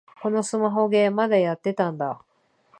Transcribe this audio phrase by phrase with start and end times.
[0.19, 2.25] このスマホゲー、まだやってたんだ